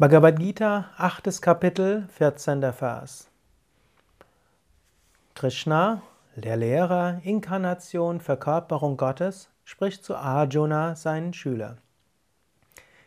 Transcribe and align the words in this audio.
Bhagavad 0.00 0.38
Gita, 0.38 0.90
8. 0.96 1.42
Kapitel, 1.42 2.06
14. 2.06 2.72
Vers. 2.72 3.28
Krishna, 5.34 6.02
der 6.36 6.56
Lehrer, 6.56 7.20
Inkarnation, 7.24 8.20
Verkörperung 8.20 8.96
Gottes, 8.96 9.50
spricht 9.64 10.04
zu 10.04 10.14
Arjuna, 10.14 10.94
seinen 10.94 11.32
Schüler. 11.32 11.78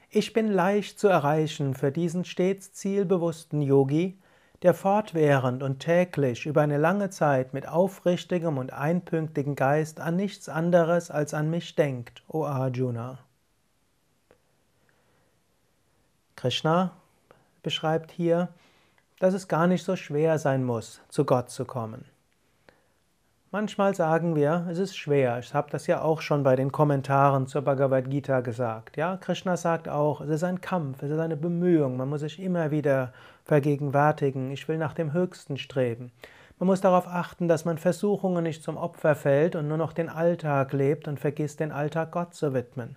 Ich 0.09 0.33
bin 0.33 0.51
leicht 0.51 0.99
zu 0.99 1.07
erreichen 1.07 1.75
für 1.75 1.93
diesen 1.93 2.25
stets 2.25 2.73
zielbewussten 2.73 3.61
Yogi, 3.61 4.19
der 4.61 4.73
fortwährend 4.73 5.63
und 5.63 5.79
täglich 5.79 6.45
über 6.45 6.59
eine 6.59 6.77
lange 6.77 7.09
Zeit 7.09 7.53
mit 7.53 7.69
aufrichtigem 7.69 8.57
und 8.57 8.73
einpünktigem 8.73 9.55
Geist 9.55 10.01
an 10.01 10.17
nichts 10.17 10.49
anderes 10.49 11.09
als 11.09 11.33
an 11.33 11.49
mich 11.49 11.73
denkt, 11.75 12.21
o 12.27 12.43
Arjuna. 12.43 13.19
Krishna 16.41 16.89
beschreibt 17.61 18.09
hier, 18.09 18.49
dass 19.19 19.35
es 19.35 19.47
gar 19.47 19.67
nicht 19.67 19.85
so 19.85 19.95
schwer 19.95 20.39
sein 20.39 20.63
muss, 20.63 20.99
zu 21.09 21.23
Gott 21.23 21.51
zu 21.51 21.65
kommen. 21.65 22.03
Manchmal 23.51 23.93
sagen 23.93 24.35
wir, 24.35 24.65
es 24.67 24.79
ist 24.79 24.97
schwer. 24.97 25.37
Ich 25.37 25.53
habe 25.53 25.69
das 25.69 25.85
ja 25.85 26.01
auch 26.01 26.21
schon 26.21 26.41
bei 26.41 26.55
den 26.55 26.71
Kommentaren 26.71 27.45
zur 27.45 27.61
Bhagavad 27.61 28.09
Gita 28.09 28.39
gesagt. 28.39 28.97
Ja, 28.97 29.17
Krishna 29.17 29.55
sagt 29.55 29.87
auch, 29.87 30.21
es 30.21 30.29
ist 30.31 30.43
ein 30.43 30.61
Kampf, 30.61 31.03
es 31.03 31.11
ist 31.11 31.19
eine 31.19 31.37
Bemühung. 31.37 31.95
Man 31.95 32.09
muss 32.09 32.21
sich 32.21 32.39
immer 32.39 32.71
wieder 32.71 33.13
vergegenwärtigen. 33.45 34.49
Ich 34.49 34.67
will 34.67 34.79
nach 34.79 34.95
dem 34.95 35.13
Höchsten 35.13 35.57
streben. 35.57 36.11
Man 36.57 36.65
muss 36.65 36.81
darauf 36.81 37.07
achten, 37.07 37.49
dass 37.49 37.65
man 37.65 37.77
Versuchungen 37.77 38.43
nicht 38.43 38.63
zum 38.63 38.77
Opfer 38.77 39.13
fällt 39.13 39.55
und 39.55 39.67
nur 39.67 39.77
noch 39.77 39.93
den 39.93 40.09
Alltag 40.09 40.73
lebt 40.73 41.07
und 41.07 41.19
vergisst, 41.19 41.59
den 41.59 41.71
Alltag 41.71 42.11
Gott 42.11 42.33
zu 42.33 42.55
widmen. 42.55 42.95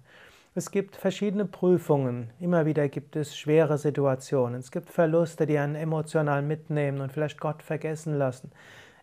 Es 0.57 0.71
gibt 0.71 0.95
verschiedene 0.95 1.47
Prüfungen. 1.47 2.31
Immer 2.39 2.65
wieder 2.65 2.89
gibt 2.89 3.17
es 3.17 3.37
schwere 3.37 3.77
Situationen. 3.77 4.61
Es 4.61 4.71
gibt 4.71 4.89
Verluste, 4.89 5.47
die 5.47 5.59
einen 5.59 5.75
emotional 5.75 6.43
mitnehmen 6.43 7.01
und 7.01 7.11
vielleicht 7.11 7.41
Gott 7.41 7.61
vergessen 7.61 8.17
lassen. 8.17 8.53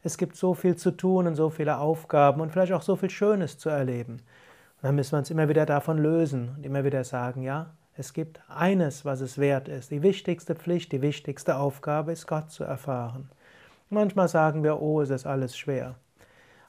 Es 0.01 0.17
gibt 0.17 0.37
so 0.37 0.53
viel 0.53 0.77
zu 0.77 0.91
tun 0.91 1.27
und 1.27 1.35
so 1.35 1.49
viele 1.49 1.77
Aufgaben 1.77 2.39
und 2.39 2.53
vielleicht 2.53 2.71
auch 2.71 2.81
so 2.81 2.95
viel 2.95 3.09
Schönes 3.09 3.57
zu 3.57 3.67
erleben. 3.67 4.13
Und 4.13 4.83
dann 4.83 4.95
müssen 4.95 5.11
wir 5.11 5.19
uns 5.19 5.29
immer 5.29 5.49
wieder 5.49 5.65
davon 5.65 5.97
lösen 5.97 6.53
und 6.55 6.65
immer 6.65 6.85
wieder 6.85 7.03
sagen, 7.03 7.41
ja, 7.41 7.73
es 7.97 8.13
gibt 8.13 8.39
eines, 8.47 9.03
was 9.03 9.19
es 9.19 9.37
wert 9.37 9.67
ist. 9.67 9.91
Die 9.91 10.03
wichtigste 10.03 10.55
Pflicht, 10.55 10.93
die 10.93 11.01
wichtigste 11.01 11.57
Aufgabe 11.57 12.13
ist, 12.13 12.27
Gott 12.27 12.49
zu 12.49 12.63
erfahren. 12.63 13.29
Manchmal 13.89 14.29
sagen 14.29 14.63
wir, 14.63 14.81
oh, 14.81 15.01
es 15.01 15.09
ist 15.09 15.25
alles 15.25 15.57
schwer. 15.57 15.95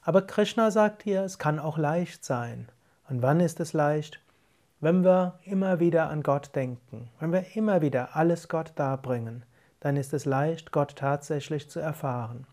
Aber 0.01 0.23
Krishna 0.23 0.71
sagt 0.71 1.03
hier, 1.03 1.23
es 1.23 1.39
kann 1.39 1.57
auch 1.57 1.77
leicht 1.77 2.25
sein. 2.25 2.67
Und 3.09 3.21
wann 3.21 3.39
ist 3.39 3.61
es 3.61 3.71
leicht? 3.71 4.19
Wenn 4.83 5.05
wir 5.05 5.39
immer 5.45 5.79
wieder 5.79 6.09
an 6.09 6.23
Gott 6.23 6.53
denken, 6.57 7.09
wenn 7.21 7.31
wir 7.31 7.55
immer 7.55 7.81
wieder 7.81 8.17
alles 8.17 8.49
Gott 8.49 8.73
darbringen, 8.75 9.45
dann 9.79 9.95
ist 9.95 10.13
es 10.13 10.25
leicht, 10.25 10.73
Gott 10.73 10.97
tatsächlich 10.97 11.69
zu 11.69 11.79
erfahren. 11.79 12.45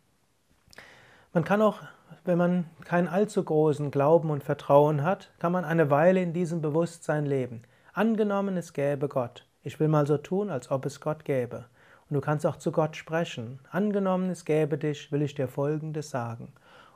Man 1.33 1.42
kann 1.42 1.61
auch, 1.61 1.81
wenn 2.25 2.39
man 2.39 2.67
keinen 2.84 3.08
allzu 3.08 3.42
großen 3.42 3.91
Glauben 3.91 4.31
und 4.31 4.45
Vertrauen 4.45 5.03
hat, 5.03 5.33
kann 5.41 5.51
man 5.51 5.64
eine 5.64 5.91
Weile 5.91 6.23
in 6.23 6.33
diesem 6.33 6.62
Bewusstsein 6.62 7.27
leben. 7.27 7.62
Angenommen, 7.95 8.56
es 8.56 8.75
gäbe 8.75 9.08
Gott. 9.08 9.45
Ich 9.64 9.81
will 9.81 9.89
mal 9.89 10.06
so 10.06 10.17
tun, 10.17 10.51
als 10.51 10.70
ob 10.70 10.86
es 10.86 11.01
Gott 11.01 11.25
gäbe. 11.25 11.64
Und 12.08 12.14
du 12.14 12.20
kannst 12.20 12.47
auch 12.47 12.58
zu 12.58 12.70
Gott 12.70 12.95
sprechen. 12.95 13.58
Angenommen, 13.73 14.31
es 14.31 14.45
gäbe 14.45 14.78
dich, 14.78 15.11
will 15.11 15.23
ich 15.23 15.34
dir 15.34 15.48
Folgendes 15.48 16.11
sagen. 16.11 16.53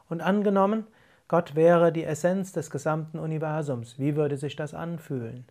Und 0.09 0.21
angenommen, 0.21 0.87
Gott 1.27 1.55
wäre 1.55 1.91
die 1.91 2.05
Essenz 2.05 2.53
des 2.53 2.71
gesamten 2.71 3.19
Universums. 3.19 3.99
Wie 3.99 4.15
würde 4.15 4.37
sich 4.37 4.57
das 4.57 4.75
anfühlen? 4.75 5.47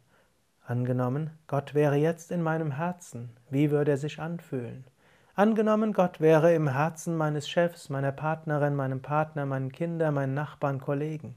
Angenommen, 0.65 1.31
Gott 1.47 1.73
wäre 1.73 1.95
jetzt 1.95 2.31
in 2.31 2.43
meinem 2.43 2.71
Herzen. 2.71 3.31
Wie 3.49 3.71
würde 3.71 3.91
er 3.91 3.97
sich 3.97 4.19
anfühlen? 4.19 4.85
Angenommen, 5.35 5.93
Gott 5.93 6.21
wäre 6.21 6.53
im 6.53 6.67
Herzen 6.67 7.17
meines 7.17 7.49
Chefs, 7.49 7.89
meiner 7.89 8.11
Partnerin, 8.11 8.75
meinem 8.75 9.01
Partner, 9.01 9.47
meinen 9.47 9.71
Kindern, 9.71 10.13
meinen 10.13 10.35
Nachbarn, 10.35 10.79
Kollegen. 10.79 11.33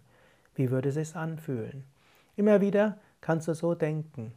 Wie 0.54 0.70
würde 0.70 0.90
es 0.90 0.96
sich 0.96 1.16
anfühlen? 1.16 1.84
Immer 2.36 2.60
wieder 2.60 2.98
kannst 3.22 3.48
du 3.48 3.54
so 3.54 3.74
denken. 3.74 4.34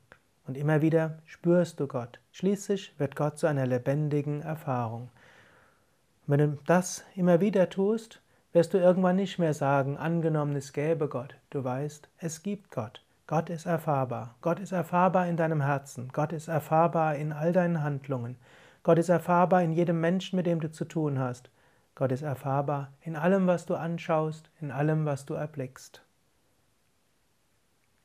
Und 0.47 0.55
immer 0.55 0.81
wieder 0.81 1.19
spürst 1.25 1.79
du 1.81 1.87
Gott. 1.87 2.21
Schließlich 2.31 2.97
wird 2.97 3.17
Gott 3.17 3.37
zu 3.37 3.47
einer 3.47 3.67
lebendigen 3.67 4.41
Erfahrung. 4.41 5.09
wenn 6.25 6.39
du 6.39 6.57
das 6.65 7.03
immer 7.15 7.41
wieder 7.41 7.69
tust, 7.69 8.21
wirst 8.51 8.73
du 8.73 8.77
irgendwann 8.77 9.15
nicht 9.15 9.39
mehr 9.39 9.53
sagen, 9.53 9.97
angenommen 9.97 10.55
es 10.55 10.73
gäbe 10.73 11.07
Gott. 11.07 11.35
Du 11.49 11.63
weißt, 11.63 12.09
es 12.17 12.43
gibt 12.43 12.71
Gott. 12.71 13.03
Gott 13.27 13.49
ist 13.49 13.67
erfahrbar. 13.67 14.35
Gott 14.41 14.59
ist 14.59 14.71
erfahrbar 14.71 15.27
in 15.27 15.37
deinem 15.37 15.61
Herzen. 15.61 16.09
Gott 16.11 16.33
ist 16.33 16.47
erfahrbar 16.47 17.15
in 17.15 17.31
all 17.31 17.53
deinen 17.53 17.83
Handlungen. 17.83 18.37
Gott 18.81 18.97
ist 18.97 19.09
erfahrbar 19.09 19.61
in 19.61 19.71
jedem 19.71 19.99
Menschen, 20.01 20.35
mit 20.35 20.47
dem 20.47 20.59
du 20.59 20.71
zu 20.71 20.85
tun 20.85 21.19
hast. 21.19 21.51
Gott 21.93 22.11
ist 22.11 22.23
erfahrbar 22.23 22.93
in 23.01 23.15
allem, 23.15 23.45
was 23.45 23.65
du 23.65 23.75
anschaust, 23.75 24.49
in 24.61 24.71
allem, 24.71 25.05
was 25.05 25.25
du 25.25 25.35
erblickst. 25.35 26.01